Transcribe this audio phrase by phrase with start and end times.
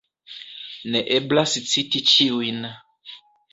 [0.95, 2.65] Neeblas citi ĉiujn.